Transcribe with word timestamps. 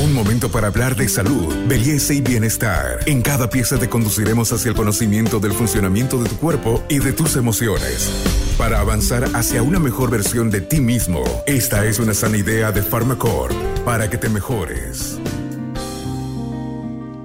Un 0.00 0.14
momento 0.14 0.50
para 0.50 0.68
hablar 0.68 0.96
de 0.96 1.06
salud, 1.06 1.54
belleza 1.68 2.14
y 2.14 2.22
bienestar. 2.22 3.00
En 3.04 3.20
cada 3.20 3.50
pieza 3.50 3.78
te 3.78 3.90
conduciremos 3.90 4.50
hacia 4.50 4.70
el 4.70 4.74
conocimiento 4.74 5.38
del 5.38 5.52
funcionamiento 5.52 6.22
de 6.22 6.30
tu 6.30 6.36
cuerpo 6.38 6.82
y 6.88 6.98
de 6.98 7.12
tus 7.12 7.36
emociones. 7.36 8.10
Para 8.56 8.80
avanzar 8.80 9.24
hacia 9.34 9.62
una 9.62 9.78
mejor 9.78 10.10
versión 10.10 10.50
de 10.50 10.62
ti 10.62 10.80
mismo, 10.80 11.22
esta 11.46 11.84
es 11.84 11.98
una 11.98 12.14
sana 12.14 12.38
idea 12.38 12.72
de 12.72 12.80
Pharmacore 12.80 13.54
para 13.84 14.08
que 14.08 14.16
te 14.16 14.30
mejores. 14.30 15.20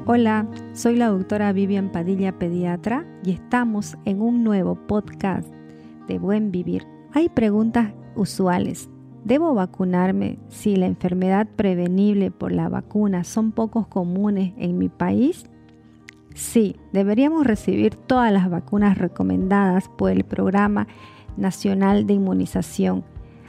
Hola, 0.05 0.45
soy 0.73 0.97
la 0.97 1.07
doctora 1.07 1.53
Vivian 1.53 1.89
Padilla, 1.89 2.37
pediatra, 2.37 3.05
y 3.23 3.31
estamos 3.31 3.95
en 4.03 4.21
un 4.21 4.43
nuevo 4.43 4.75
podcast 4.87 5.47
de 6.09 6.19
Buen 6.19 6.51
Vivir. 6.51 6.85
Hay 7.13 7.29
preguntas 7.29 7.93
usuales 8.15 8.89
¿Debo 9.27 9.53
vacunarme 9.53 10.39
si 10.47 10.77
la 10.77 10.85
enfermedad 10.85 11.49
prevenible 11.57 12.31
por 12.31 12.53
la 12.53 12.69
vacuna 12.69 13.25
son 13.25 13.51
pocos 13.51 13.85
comunes 13.85 14.53
en 14.55 14.77
mi 14.77 14.87
país? 14.87 15.43
Sí, 16.33 16.77
deberíamos 16.93 17.45
recibir 17.45 17.95
todas 17.95 18.31
las 18.31 18.49
vacunas 18.49 18.97
recomendadas 18.97 19.89
por 19.89 20.11
el 20.11 20.23
Programa 20.23 20.87
Nacional 21.35 22.07
de 22.07 22.13
Inmunización. 22.13 23.03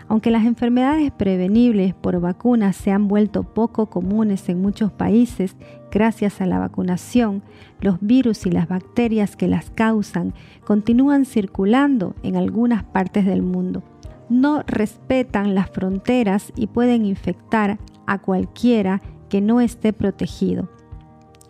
Aunque 0.08 0.32
las 0.32 0.46
enfermedades 0.46 1.12
prevenibles 1.12 1.94
por 1.94 2.18
vacunas 2.18 2.74
se 2.74 2.90
han 2.90 3.06
vuelto 3.06 3.44
poco 3.44 3.86
comunes 3.86 4.48
en 4.48 4.60
muchos 4.60 4.90
países, 4.90 5.54
gracias 5.92 6.40
a 6.40 6.46
la 6.46 6.58
vacunación, 6.58 7.44
los 7.80 8.00
virus 8.00 8.46
y 8.46 8.50
las 8.50 8.66
bacterias 8.66 9.36
que 9.36 9.46
las 9.46 9.70
causan 9.70 10.34
continúan 10.64 11.24
circulando 11.24 12.16
en 12.24 12.34
algunas 12.34 12.82
partes 12.82 13.24
del 13.24 13.42
mundo 13.42 13.84
no 14.28 14.62
respetan 14.66 15.54
las 15.54 15.70
fronteras 15.70 16.52
y 16.56 16.66
pueden 16.66 17.04
infectar 17.04 17.78
a 18.06 18.18
cualquiera 18.18 19.00
que 19.28 19.40
no 19.40 19.60
esté 19.60 19.92
protegido. 19.92 20.68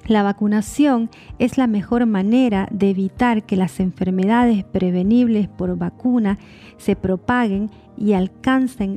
La 0.08 0.22
vacunación 0.22 1.10
es 1.38 1.58
la 1.58 1.66
mejor 1.66 2.06
manera 2.06 2.66
de 2.72 2.88
evitar 2.90 3.44
que 3.44 3.56
las 3.56 3.78
enfermedades 3.78 4.64
prevenibles 4.64 5.48
por 5.48 5.76
vacuna 5.76 6.38
se 6.78 6.96
propaguen 6.96 7.70
y 7.98 8.14
alcancen 8.14 8.96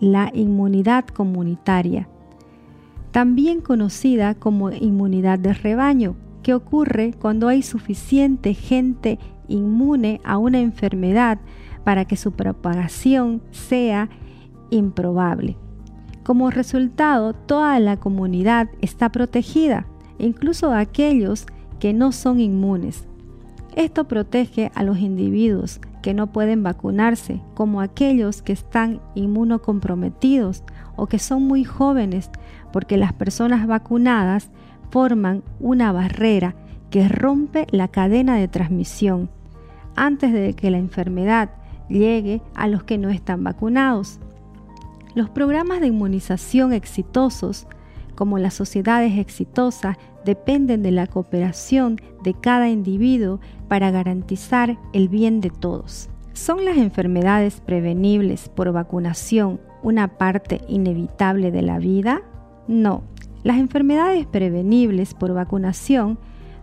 la, 0.00 0.30
inmunidad 0.34 1.04
comunitaria, 1.06 2.08
también 3.12 3.60
conocida 3.60 4.34
como 4.34 4.72
inmunidad 4.72 5.38
de 5.38 5.52
rebaño, 5.52 6.16
que 6.42 6.54
ocurre 6.54 7.12
cuando 7.12 7.46
hay 7.46 7.62
suficiente 7.62 8.54
gente 8.54 9.18
inmune 9.50 10.20
a 10.24 10.38
una 10.38 10.60
enfermedad 10.60 11.38
para 11.84 12.06
que 12.06 12.16
su 12.16 12.32
propagación 12.32 13.42
sea 13.50 14.08
improbable. 14.70 15.56
Como 16.22 16.50
resultado, 16.50 17.32
toda 17.32 17.78
la 17.80 17.98
comunidad 17.98 18.68
está 18.80 19.10
protegida, 19.10 19.86
incluso 20.18 20.72
aquellos 20.72 21.46
que 21.78 21.92
no 21.92 22.12
son 22.12 22.40
inmunes. 22.40 23.06
Esto 23.74 24.06
protege 24.06 24.70
a 24.74 24.82
los 24.82 24.98
individuos 24.98 25.80
que 26.02 26.14
no 26.14 26.28
pueden 26.28 26.62
vacunarse, 26.62 27.40
como 27.54 27.80
aquellos 27.80 28.42
que 28.42 28.52
están 28.52 29.00
inmunocomprometidos 29.14 30.62
o 30.96 31.06
que 31.06 31.18
son 31.18 31.46
muy 31.46 31.64
jóvenes, 31.64 32.30
porque 32.72 32.96
las 32.96 33.12
personas 33.12 33.66
vacunadas 33.66 34.50
forman 34.90 35.42
una 35.60 35.92
barrera 35.92 36.54
que 36.90 37.08
rompe 37.08 37.66
la 37.70 37.88
cadena 37.88 38.36
de 38.36 38.48
transmisión 38.48 39.30
antes 40.00 40.32
de 40.32 40.54
que 40.54 40.70
la 40.70 40.78
enfermedad 40.78 41.50
llegue 41.90 42.40
a 42.54 42.68
los 42.68 42.84
que 42.84 42.96
no 42.96 43.10
están 43.10 43.44
vacunados. 43.44 44.18
Los 45.14 45.28
programas 45.28 45.80
de 45.80 45.88
inmunización 45.88 46.72
exitosos, 46.72 47.66
como 48.14 48.38
las 48.38 48.54
sociedades 48.54 49.18
exitosas, 49.18 49.98
dependen 50.24 50.82
de 50.82 50.90
la 50.90 51.06
cooperación 51.06 52.00
de 52.22 52.32
cada 52.32 52.70
individuo 52.70 53.40
para 53.68 53.90
garantizar 53.90 54.78
el 54.94 55.10
bien 55.10 55.42
de 55.42 55.50
todos. 55.50 56.08
¿Son 56.32 56.64
las 56.64 56.78
enfermedades 56.78 57.60
prevenibles 57.60 58.48
por 58.48 58.72
vacunación 58.72 59.60
una 59.82 60.08
parte 60.08 60.62
inevitable 60.66 61.50
de 61.50 61.60
la 61.60 61.78
vida? 61.78 62.22
No, 62.68 63.02
las 63.42 63.58
enfermedades 63.58 64.24
prevenibles 64.24 65.12
por 65.12 65.34
vacunación 65.34 66.18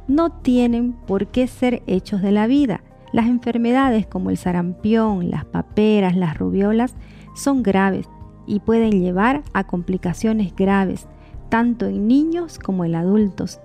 no 0.07 0.31
tienen 0.31 0.94
por 0.94 1.28
qué 1.28 1.45
ser 1.45 1.84
hechos 1.85 2.23
de 2.23 2.31
la 2.31 2.47
vida, 2.47 2.81
las 3.13 3.28
enfermedades 3.28 4.06
como 4.07 4.29
el 4.29 4.38
sarampión, 4.38 5.29
las 5.29 5.45
paperas, 5.45 6.16
las 6.16 6.38
rubiolas 6.38 6.95
son 7.35 7.63
graves 7.63 8.07
y 8.45 8.59
pueden 8.59 8.91
llevar 9.01 9.44
a 9.53 9.66
complicaciones 9.66 10.56
graves, 10.56 11.07
tanto 11.50 11.85
en 11.85 12.07
niños 12.07 12.59
como 12.59 12.85
en 12.85 12.96
adultos. 12.96 13.59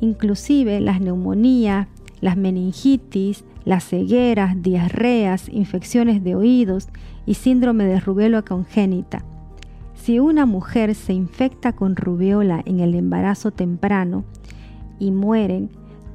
Inclusive 0.00 0.80
las 0.80 1.00
neumonías, 1.00 1.88
las 2.20 2.36
meningitis, 2.36 3.44
las 3.64 3.84
cegueras, 3.84 4.62
diarreas, 4.62 5.48
infecciones 5.48 6.24
de 6.24 6.34
oídos 6.34 6.88
y 7.26 7.34
síndrome 7.34 7.84
de 7.84 8.00
rubiola 8.00 8.42
congénita. 8.42 9.24
Si 9.94 10.18
una 10.18 10.46
mujer 10.46 10.94
se 10.94 11.12
infecta 11.12 11.72
con 11.72 11.94
rubiola 11.94 12.62
en 12.64 12.80
el 12.80 12.94
embarazo 12.94 13.52
temprano 13.52 14.24
y 14.98 15.12
mueren, 15.12 15.70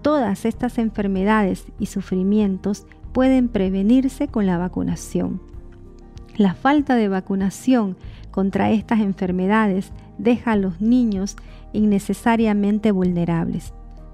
Todas 0.07 0.45
estas 0.45 0.77
enfermedades 0.77 1.65
y 1.79 1.87
sufrimientos 1.87 2.87
pueden 3.11 3.49
prevenirse 3.49 4.29
con 4.29 4.45
la 4.45 4.57
vacunación. 4.57 5.41
La 6.37 6.53
falta 6.53 6.95
de 6.95 7.09
vacunación 7.09 7.97
contra 8.31 8.71
estas 8.71 9.01
enfermedades 9.01 9.91
deja 10.17 10.53
a 10.53 10.55
los 10.55 10.79
niños 10.79 11.35
innecesariamente 11.73 12.93
vulnerables. 12.93 13.73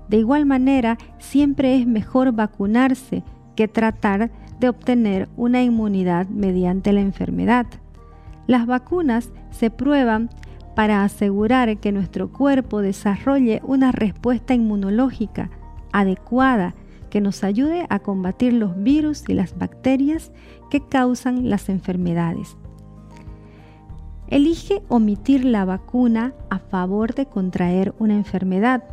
De 0.10 0.18
igual 0.18 0.48
manera, 0.48 0.98
siempre 1.20 1.78
es 1.78 1.86
mejor 1.86 2.32
vacunarse 2.32 3.22
que 3.56 3.68
tratar 3.68 4.32
de 4.60 4.70
obtener 4.70 5.30
una 5.38 5.62
inmunidad 5.62 6.28
mediante 6.28 6.92
la 6.92 7.02
enfermedad. 7.02 7.68
Las 8.48 8.66
vacunas 8.66 9.30
se 9.52 9.70
prueban 9.70 10.32
para 10.76 11.04
asegurar 11.04 11.78
que 11.78 11.92
nuestro 11.92 12.32
cuerpo 12.32 12.82
desarrolle 12.82 13.62
una 13.64 13.92
respuesta 13.92 14.56
inmunológica 14.56 15.52
adecuada 15.94 16.76
que 17.10 17.22
nos 17.22 17.44
ayude 17.44 17.86
a 17.90 18.00
combatir 18.00 18.54
los 18.54 18.82
virus 18.82 19.24
y 19.30 19.34
las 19.34 19.58
bacterias 19.58 20.32
que 20.70 20.82
causan 20.82 21.50
las 21.50 21.70
enfermedades. 21.70 22.58
Elige 24.28 24.82
omitir 24.88 25.46
la 25.46 25.64
vacuna 25.64 26.34
a 26.50 26.58
favor 26.58 27.14
de 27.14 27.28
contraer 27.28 27.94
una 28.00 28.16
enfermedad. 28.16 28.84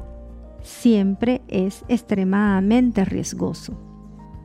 Siempre 0.63 1.41
es 1.49 1.83
extremadamente 1.89 3.07
riesgoso. 3.07 3.73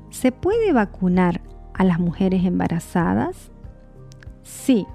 ¿Se 0.09 0.31
puede 0.31 0.71
vacunar 0.71 1.41
a 1.73 1.83
las 1.83 1.99
mujeres 1.99 2.45
embarazadas? 2.45 3.51
Sí, 4.43 4.87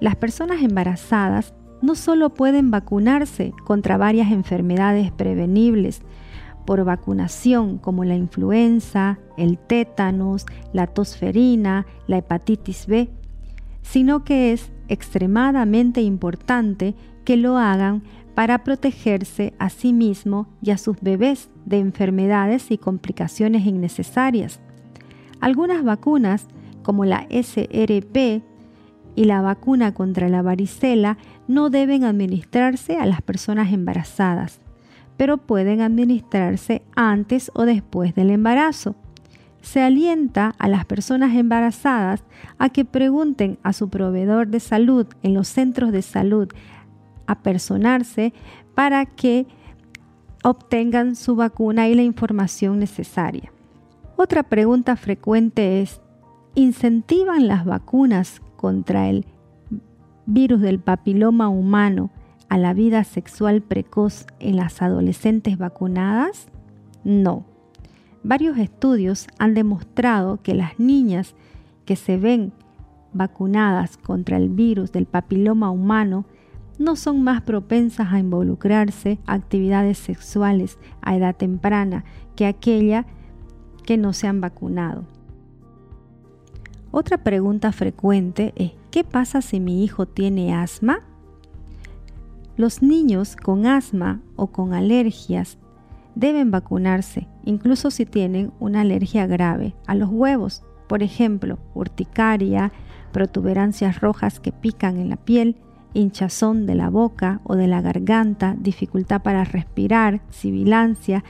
las 0.00 0.16
personas 0.16 0.62
embarazadas 0.62 1.52
no 1.82 1.96
solo 1.96 2.30
pueden 2.32 2.70
vacunarse 2.70 3.52
contra 3.64 3.98
varias 3.98 4.32
enfermedades 4.32 5.12
prevenibles, 5.12 6.00
por 6.64 6.84
vacunación 6.84 7.78
como 7.78 8.04
la 8.04 8.16
influenza, 8.16 9.18
el 9.36 9.58
tétanos, 9.58 10.46
la 10.72 10.86
tosferina, 10.86 11.86
la 12.06 12.18
hepatitis 12.18 12.86
B, 12.86 13.10
sino 13.82 14.24
que 14.24 14.52
es 14.52 14.72
extremadamente 14.88 16.02
importante 16.02 16.94
que 17.24 17.36
lo 17.36 17.58
hagan 17.58 18.02
para 18.34 18.64
protegerse 18.64 19.52
a 19.58 19.68
sí 19.68 19.92
mismo 19.92 20.48
y 20.62 20.70
a 20.70 20.78
sus 20.78 21.00
bebés 21.00 21.50
de 21.66 21.78
enfermedades 21.78 22.70
y 22.70 22.78
complicaciones 22.78 23.66
innecesarias. 23.66 24.60
Algunas 25.40 25.84
vacunas, 25.84 26.46
como 26.82 27.04
la 27.04 27.26
SRP 27.30 28.42
y 29.14 29.24
la 29.24 29.42
vacuna 29.42 29.92
contra 29.92 30.28
la 30.28 30.42
varicela, 30.42 31.18
no 31.46 31.68
deben 31.68 32.04
administrarse 32.04 32.96
a 32.96 33.06
las 33.06 33.20
personas 33.20 33.72
embarazadas 33.72 34.60
pero 35.22 35.38
pueden 35.38 35.82
administrarse 35.82 36.82
antes 36.96 37.52
o 37.54 37.64
después 37.64 38.12
del 38.16 38.30
embarazo. 38.30 38.96
Se 39.60 39.80
alienta 39.80 40.52
a 40.58 40.66
las 40.66 40.84
personas 40.84 41.36
embarazadas 41.36 42.24
a 42.58 42.70
que 42.70 42.84
pregunten 42.84 43.56
a 43.62 43.72
su 43.72 43.88
proveedor 43.88 44.48
de 44.48 44.58
salud 44.58 45.06
en 45.22 45.34
los 45.34 45.46
centros 45.46 45.92
de 45.92 46.02
salud 46.02 46.48
a 47.28 47.38
personarse 47.38 48.32
para 48.74 49.06
que 49.06 49.46
obtengan 50.42 51.14
su 51.14 51.36
vacuna 51.36 51.86
y 51.86 51.94
la 51.94 52.02
información 52.02 52.80
necesaria. 52.80 53.52
Otra 54.16 54.42
pregunta 54.42 54.96
frecuente 54.96 55.82
es, 55.82 56.00
¿incentivan 56.56 57.46
las 57.46 57.64
vacunas 57.64 58.42
contra 58.56 59.08
el 59.08 59.24
virus 60.26 60.60
del 60.62 60.80
papiloma 60.80 61.48
humano 61.48 62.10
a 62.52 62.58
la 62.58 62.74
vida 62.74 63.02
sexual 63.04 63.62
precoz 63.62 64.26
en 64.38 64.56
las 64.56 64.82
adolescentes 64.82 65.56
vacunadas? 65.56 66.48
No. 67.02 67.46
Varios 68.24 68.58
estudios 68.58 69.26
han 69.38 69.54
demostrado 69.54 70.42
que 70.42 70.52
las 70.52 70.78
niñas 70.78 71.34
que 71.86 71.96
se 71.96 72.18
ven 72.18 72.52
vacunadas 73.14 73.96
contra 73.96 74.36
el 74.36 74.50
virus 74.50 74.92
del 74.92 75.06
papiloma 75.06 75.70
humano 75.70 76.26
no 76.78 76.94
son 76.94 77.22
más 77.22 77.40
propensas 77.40 78.12
a 78.12 78.18
involucrarse 78.18 79.18
a 79.24 79.32
actividades 79.32 79.96
sexuales 79.96 80.78
a 81.00 81.16
edad 81.16 81.34
temprana 81.34 82.04
que 82.36 82.44
aquella 82.44 83.06
que 83.86 83.96
no 83.96 84.12
se 84.12 84.26
han 84.26 84.42
vacunado. 84.42 85.06
Otra 86.90 87.16
pregunta 87.16 87.72
frecuente 87.72 88.52
es, 88.56 88.72
¿qué 88.90 89.04
pasa 89.04 89.40
si 89.40 89.58
mi 89.58 89.82
hijo 89.82 90.04
tiene 90.04 90.54
asma? 90.54 91.00
Los 92.56 92.82
niños 92.82 93.36
con 93.36 93.66
asma 93.66 94.20
o 94.36 94.48
con 94.48 94.74
alergias 94.74 95.58
deben 96.14 96.50
vacunarse, 96.50 97.26
incluso 97.44 97.90
si 97.90 98.04
tienen 98.04 98.52
una 98.60 98.82
alergia 98.82 99.26
grave 99.26 99.74
a 99.86 99.94
los 99.94 100.10
huevos, 100.10 100.62
por 100.86 101.02
ejemplo, 101.02 101.58
urticaria, 101.74 102.70
protuberancias 103.12 104.00
rojas 104.00 104.38
que 104.38 104.52
pican 104.52 104.98
en 104.98 105.08
la 105.08 105.16
piel, 105.16 105.56
hinchazón 105.94 106.66
de 106.66 106.74
la 106.74 106.90
boca 106.90 107.40
o 107.44 107.56
de 107.56 107.68
la 107.68 107.80
garganta, 107.80 108.56
dificultad 108.58 109.22
para 109.22 109.44
respirar, 109.44 110.20
sibilancia, 110.28 111.24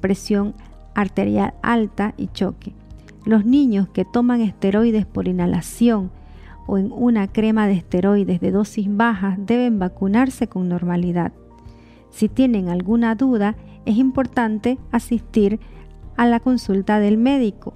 presión 0.00 0.54
arterial 0.94 1.54
alta 1.62 2.14
y 2.16 2.28
choque. 2.28 2.74
Los 3.24 3.44
niños 3.44 3.88
que 3.88 4.04
toman 4.04 4.40
esteroides 4.40 5.06
por 5.06 5.28
inhalación 5.28 6.10
o 6.66 6.78
en 6.78 6.92
una 6.92 7.28
crema 7.28 7.66
de 7.66 7.74
esteroides 7.74 8.40
de 8.40 8.50
dosis 8.50 8.86
bajas 8.88 9.38
deben 9.38 9.78
vacunarse 9.78 10.48
con 10.48 10.68
normalidad. 10.68 11.32
Si 12.10 12.28
tienen 12.28 12.68
alguna 12.68 13.14
duda, 13.14 13.56
es 13.84 13.96
importante 13.96 14.78
asistir 14.90 15.60
a 16.16 16.26
la 16.26 16.40
consulta 16.40 16.98
del 16.98 17.18
médico. 17.18 17.74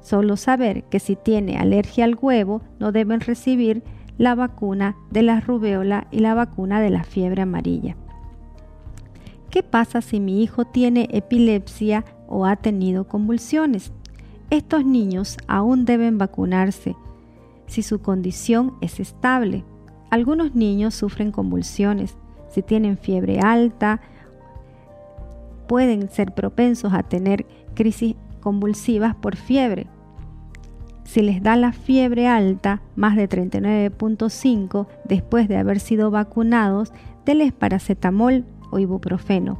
Solo 0.00 0.36
saber 0.36 0.84
que 0.84 1.00
si 1.00 1.16
tiene 1.16 1.56
alergia 1.56 2.04
al 2.04 2.16
huevo 2.20 2.62
no 2.78 2.92
deben 2.92 3.20
recibir 3.20 3.82
la 4.18 4.34
vacuna 4.34 4.96
de 5.10 5.22
la 5.22 5.40
rubeola 5.40 6.06
y 6.10 6.20
la 6.20 6.34
vacuna 6.34 6.80
de 6.80 6.90
la 6.90 7.04
fiebre 7.04 7.42
amarilla. 7.42 7.96
¿Qué 9.50 9.62
pasa 9.62 10.00
si 10.00 10.20
mi 10.20 10.42
hijo 10.42 10.64
tiene 10.64 11.08
epilepsia 11.10 12.04
o 12.28 12.46
ha 12.46 12.56
tenido 12.56 13.06
convulsiones? 13.06 13.92
Estos 14.50 14.84
niños 14.84 15.36
aún 15.46 15.84
deben 15.84 16.18
vacunarse 16.18 16.96
si 17.66 17.82
su 17.82 18.00
condición 18.00 18.74
es 18.80 19.00
estable. 19.00 19.64
Algunos 20.10 20.54
niños 20.54 20.94
sufren 20.94 21.32
convulsiones. 21.32 22.16
Si 22.48 22.62
tienen 22.62 22.98
fiebre 22.98 23.40
alta, 23.40 24.00
pueden 25.66 26.08
ser 26.08 26.32
propensos 26.32 26.92
a 26.92 27.02
tener 27.02 27.46
crisis 27.74 28.14
convulsivas 28.40 29.14
por 29.14 29.36
fiebre. 29.36 29.86
Si 31.04 31.20
les 31.22 31.42
da 31.42 31.56
la 31.56 31.72
fiebre 31.72 32.28
alta, 32.28 32.80
más 32.96 33.16
de 33.16 33.28
39.5, 33.28 34.86
después 35.04 35.48
de 35.48 35.56
haber 35.56 35.80
sido 35.80 36.10
vacunados, 36.10 36.92
denles 37.26 37.52
paracetamol 37.52 38.44
o 38.70 38.78
ibuprofeno. 38.78 39.58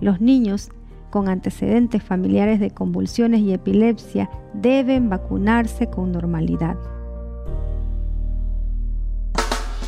Los 0.00 0.20
niños 0.20 0.70
con 1.10 1.28
antecedentes 1.28 2.02
familiares 2.02 2.58
de 2.58 2.70
convulsiones 2.70 3.40
y 3.40 3.52
epilepsia 3.52 4.30
deben 4.54 5.08
vacunarse 5.08 5.88
con 5.88 6.10
normalidad. 6.10 6.76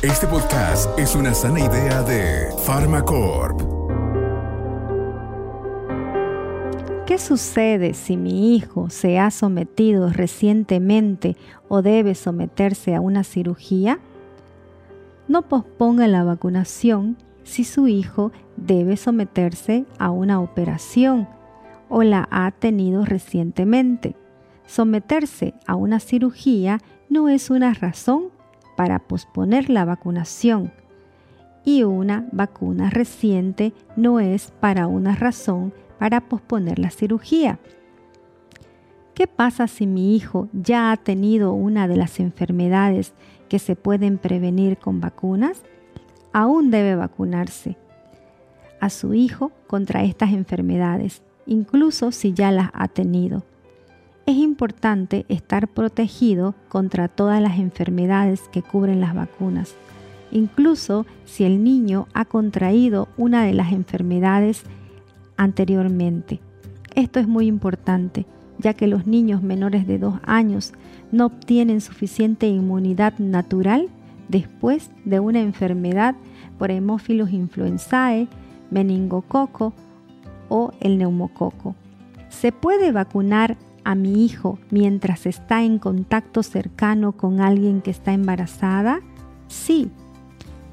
Este 0.01 0.27
podcast 0.27 0.99
es 0.99 1.15
una 1.15 1.33
sana 1.33 1.59
idea 1.61 2.03
de 2.03 2.49
Pharmacorp. 2.65 3.61
¿Qué 7.07 7.17
sucede 7.17 7.93
si 7.93 8.17
mi 8.17 8.55
hijo 8.55 8.89
se 8.89 9.17
ha 9.17 9.31
sometido 9.31 10.09
recientemente 10.09 11.37
o 11.69 11.81
debe 11.81 12.13
someterse 12.13 12.93
a 12.93 13.01
una 13.01 13.23
cirugía? 13.23 13.99
No 15.27 15.43
posponga 15.43 16.07
la 16.07 16.23
vacunación 16.23 17.17
si 17.43 17.63
su 17.63 17.87
hijo 17.87 18.31
debe 18.57 18.97
someterse 18.97 19.85
a 19.97 20.11
una 20.11 20.39
operación 20.39 21.27
o 21.89 22.03
la 22.03 22.27
ha 22.31 22.51
tenido 22.51 23.05
recientemente. 23.05 24.15
Someterse 24.67 25.53
a 25.65 25.75
una 25.75 25.99
cirugía 25.99 26.79
no 27.09 27.29
es 27.29 27.49
una 27.49 27.73
razón 27.73 28.34
para 28.75 28.99
posponer 28.99 29.69
la 29.69 29.85
vacunación 29.85 30.71
y 31.63 31.83
una 31.83 32.27
vacuna 32.31 32.89
reciente 32.89 33.73
no 33.95 34.19
es 34.19 34.51
para 34.59 34.87
una 34.87 35.15
razón 35.15 35.73
para 35.97 36.21
posponer 36.21 36.79
la 36.79 36.91
cirugía. 36.91 37.59
¿Qué 39.13 39.27
pasa 39.27 39.67
si 39.67 39.87
mi 39.87 40.15
hijo 40.15 40.49
ya 40.51 40.91
ha 40.91 40.97
tenido 40.97 41.53
una 41.53 41.87
de 41.87 41.95
las 41.95 42.19
enfermedades 42.19 43.13
que 43.49 43.59
se 43.59 43.75
pueden 43.75 44.17
prevenir 44.17 44.77
con 44.77 44.99
vacunas? 44.99 45.63
aún 46.35 46.69
debe 46.69 46.95
vacunarse 46.95 47.77
a 48.81 48.89
su 48.89 49.13
hijo 49.13 49.53
contra 49.67 50.03
estas 50.03 50.33
enfermedades, 50.33 51.21
incluso 51.45 52.11
si 52.11 52.33
ya 52.33 52.51
las 52.51 52.71
ha 52.73 52.89
tenido. 52.89 53.45
Es 54.25 54.37
importante 54.37 55.23
estar 55.29 55.67
protegido 55.67 56.55
contra 56.67 57.07
todas 57.07 57.39
las 57.43 57.59
enfermedades 57.59 58.41
que 58.51 58.63
cubren 58.63 58.99
las 58.99 59.13
vacunas, 59.13 59.75
incluso 60.31 61.05
si 61.25 61.43
el 61.43 61.63
niño 61.63 62.07
ha 62.15 62.25
contraído 62.25 63.07
una 63.17 63.45
de 63.45 63.53
las 63.53 63.71
enfermedades 63.71 64.63
anteriormente. 65.37 66.39
Esto 66.95 67.19
es 67.19 67.27
muy 67.27 67.45
importante, 67.45 68.25
ya 68.57 68.73
que 68.73 68.87
los 68.87 69.05
niños 69.05 69.43
menores 69.43 69.85
de 69.85 69.99
dos 69.99 70.15
años 70.23 70.73
no 71.11 71.27
obtienen 71.27 71.79
suficiente 71.79 72.47
inmunidad 72.47 73.19
natural 73.19 73.89
después 74.27 74.89
de 75.03 75.19
una 75.19 75.39
enfermedad 75.41 76.15
por 76.57 76.71
hemófilos 76.71 77.29
influenzae, 77.31 78.27
meningococo 78.71 79.73
o 80.49 80.71
el 80.79 80.97
neumococo. 80.97 81.75
¿Se 82.29 82.51
puede 82.51 82.91
vacunar 82.91 83.55
a 83.85 83.95
mi 83.95 84.25
hijo 84.25 84.59
mientras 84.71 85.25
está 85.25 85.63
en 85.63 85.79
contacto 85.79 86.43
cercano 86.43 87.13
con 87.13 87.39
alguien 87.39 87.81
que 87.81 87.91
está 87.91 88.11
embarazada? 88.11 88.99
Sí. 89.47 89.89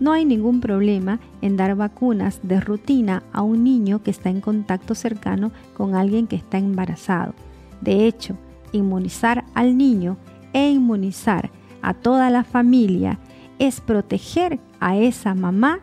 No 0.00 0.10
hay 0.12 0.24
ningún 0.24 0.60
problema 0.60 1.20
en 1.42 1.56
dar 1.56 1.76
vacunas 1.76 2.40
de 2.42 2.60
rutina 2.60 3.22
a 3.32 3.42
un 3.42 3.62
niño 3.62 4.02
que 4.02 4.10
está 4.10 4.30
en 4.30 4.40
contacto 4.40 4.96
cercano 4.96 5.52
con 5.76 5.94
alguien 5.94 6.26
que 6.26 6.34
está 6.34 6.58
embarazado. 6.58 7.34
De 7.80 8.06
hecho, 8.08 8.36
inmunizar 8.72 9.44
al 9.54 9.76
niño 9.76 10.16
e 10.52 10.70
inmunizar 10.70 11.50
a 11.82 11.94
toda 11.94 12.30
la 12.30 12.42
familia 12.42 13.18
es 13.58 13.80
proteger 13.80 14.58
a 14.80 14.96
esa 14.96 15.34
mamá 15.34 15.80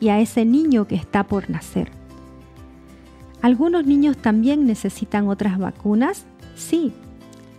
y 0.00 0.08
a 0.08 0.20
ese 0.20 0.44
niño 0.44 0.86
que 0.86 0.96
está 0.96 1.22
por 1.22 1.48
nacer. 1.48 1.90
¿Algunos 3.40 3.86
niños 3.86 4.16
también 4.16 4.66
necesitan 4.66 5.28
otras 5.28 5.58
vacunas? 5.58 6.26
Sí, 6.54 6.92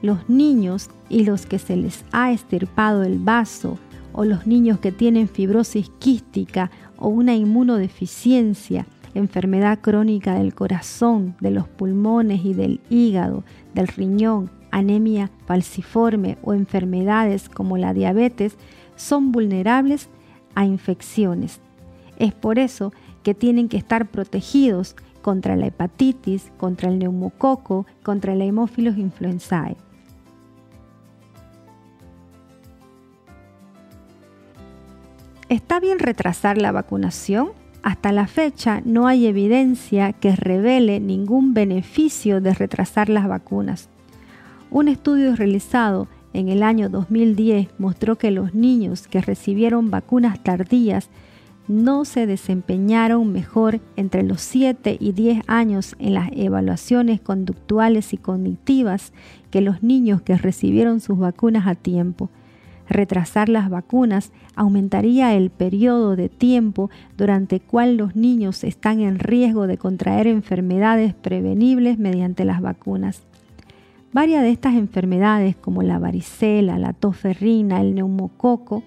los 0.01 0.29
niños 0.29 0.89
y 1.09 1.23
los 1.23 1.45
que 1.45 1.59
se 1.59 1.75
les 1.75 2.03
ha 2.11 2.31
estirpado 2.31 3.03
el 3.03 3.19
vaso 3.19 3.77
o 4.11 4.25
los 4.25 4.45
niños 4.45 4.79
que 4.79 4.91
tienen 4.91 5.27
fibrosis 5.27 5.89
quística 5.99 6.71
o 6.97 7.07
una 7.07 7.35
inmunodeficiencia, 7.35 8.85
enfermedad 9.13 9.79
crónica 9.81 10.35
del 10.35 10.53
corazón, 10.53 11.35
de 11.39 11.51
los 11.51 11.67
pulmones 11.67 12.45
y 12.45 12.53
del 12.53 12.79
hígado, 12.89 13.43
del 13.73 13.87
riñón, 13.87 14.49
anemia 14.71 15.29
falciforme 15.45 16.37
o 16.41 16.53
enfermedades 16.53 17.47
como 17.47 17.77
la 17.77 17.93
diabetes 17.93 18.57
son 18.95 19.31
vulnerables 19.31 20.09
a 20.55 20.65
infecciones. 20.65 21.59
Es 22.17 22.33
por 22.33 22.59
eso 22.59 22.91
que 23.23 23.33
tienen 23.33 23.69
que 23.69 23.77
estar 23.77 24.09
protegidos 24.09 24.95
contra 25.23 25.55
la 25.55 25.65
hepatitis, 25.65 26.51
contra 26.57 26.89
el 26.89 26.99
neumococo, 26.99 27.87
contra 28.03 28.33
el 28.33 28.43
hemófilos 28.43 28.97
influenzae. 28.99 29.75
¿Está 35.49 35.79
bien 35.79 35.97
retrasar 35.97 36.59
la 36.59 36.71
vacunación? 36.71 37.49
Hasta 37.81 38.11
la 38.11 38.27
fecha 38.27 38.81
no 38.85 39.07
hay 39.07 39.25
evidencia 39.25 40.13
que 40.13 40.35
revele 40.35 40.99
ningún 40.99 41.53
beneficio 41.53 42.39
de 42.39 42.53
retrasar 42.53 43.09
las 43.09 43.27
vacunas. 43.27 43.89
Un 44.71 44.87
estudio 44.87 45.35
realizado 45.35 46.07
en 46.33 46.49
el 46.49 46.63
año 46.63 46.89
2010 46.89 47.67
mostró 47.77 48.17
que 48.17 48.31
los 48.31 48.55
niños 48.55 49.07
que 49.07 49.21
recibieron 49.21 49.91
vacunas 49.91 50.41
tardías 50.41 51.09
no 51.67 52.05
se 52.05 52.27
desempeñaron 52.27 53.31
mejor 53.31 53.79
entre 53.95 54.23
los 54.23 54.41
7 54.41 54.97
y 54.99 55.13
10 55.13 55.43
años 55.47 55.95
en 55.99 56.13
las 56.13 56.29
evaluaciones 56.33 57.21
conductuales 57.21 58.13
y 58.13 58.17
cognitivas 58.17 59.13
que 59.49 59.61
los 59.61 59.81
niños 59.81 60.21
que 60.21 60.37
recibieron 60.37 60.99
sus 60.99 61.17
vacunas 61.17 61.67
a 61.67 61.75
tiempo. 61.75 62.29
Retrasar 62.89 63.47
las 63.47 63.69
vacunas 63.69 64.31
aumentaría 64.55 65.35
el 65.35 65.49
periodo 65.49 66.15
de 66.17 66.27
tiempo 66.27 66.89
durante 67.17 67.55
el 67.55 67.61
cual 67.61 67.95
los 67.95 68.15
niños 68.15 68.63
están 68.65 68.99
en 68.99 69.19
riesgo 69.19 69.67
de 69.67 69.77
contraer 69.77 70.27
enfermedades 70.27 71.13
prevenibles 71.13 71.97
mediante 71.97 72.43
las 72.43 72.61
vacunas. 72.61 73.23
Varias 74.11 74.43
de 74.43 74.51
estas 74.51 74.75
enfermedades, 74.75 75.55
como 75.55 75.81
la 75.81 75.97
varicela, 75.97 76.77
la 76.77 76.93
toferrina, 76.93 77.81
el 77.81 77.95
neumococo, 77.95 78.83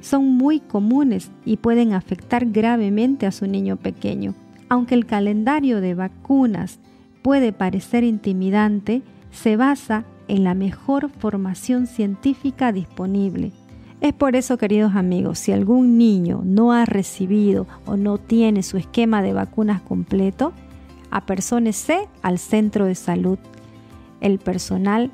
son 0.00 0.32
muy 0.36 0.60
comunes 0.60 1.30
y 1.44 1.56
pueden 1.56 1.92
afectar 1.92 2.46
gravemente 2.46 3.26
a 3.26 3.32
su 3.32 3.46
niño 3.46 3.76
pequeño. 3.76 4.34
Aunque 4.68 4.94
el 4.94 5.06
calendario 5.06 5.80
de 5.80 5.94
vacunas 5.94 6.78
puede 7.22 7.52
parecer 7.52 8.04
intimidante, 8.04 9.02
se 9.30 9.56
basa 9.56 10.04
en 10.28 10.44
la 10.44 10.54
mejor 10.54 11.10
formación 11.10 11.86
científica 11.86 12.72
disponible. 12.72 13.52
Es 14.00 14.12
por 14.12 14.36
eso, 14.36 14.58
queridos 14.58 14.94
amigos, 14.94 15.38
si 15.38 15.52
algún 15.52 15.96
niño 15.98 16.42
no 16.44 16.72
ha 16.72 16.84
recibido 16.84 17.66
o 17.86 17.96
no 17.96 18.18
tiene 18.18 18.62
su 18.62 18.76
esquema 18.76 19.22
de 19.22 19.32
vacunas 19.32 19.80
completo, 19.80 20.52
apersónese 21.10 22.08
al 22.22 22.38
centro 22.38 22.84
de 22.84 22.94
salud. 22.94 23.38
El 24.20 24.38
personal 24.38 25.10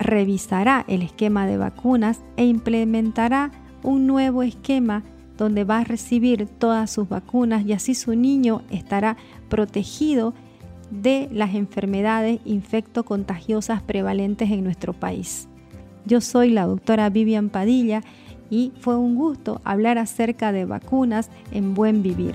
revisará 0.00 0.84
el 0.88 1.02
esquema 1.02 1.46
de 1.46 1.58
vacunas 1.58 2.20
e 2.36 2.46
implementará 2.46 3.52
un 3.82 4.06
nuevo 4.06 4.42
esquema 4.42 5.04
donde 5.36 5.64
va 5.64 5.78
a 5.78 5.84
recibir 5.84 6.46
todas 6.46 6.90
sus 6.90 7.08
vacunas 7.08 7.64
y 7.64 7.72
así 7.72 7.94
su 7.94 8.14
niño 8.14 8.62
estará 8.70 9.16
protegido 9.48 10.34
de 10.90 11.28
las 11.32 11.54
enfermedades 11.54 12.40
infectocontagiosas 12.44 13.82
prevalentes 13.82 14.50
en 14.50 14.64
nuestro 14.64 14.92
país. 14.92 15.48
Yo 16.04 16.20
soy 16.20 16.50
la 16.50 16.66
doctora 16.66 17.10
Vivian 17.10 17.48
Padilla 17.48 18.02
y 18.50 18.72
fue 18.80 18.96
un 18.96 19.14
gusto 19.14 19.60
hablar 19.64 19.98
acerca 19.98 20.50
de 20.50 20.64
vacunas 20.64 21.30
en 21.52 21.74
buen 21.74 22.02
vivir. 22.02 22.34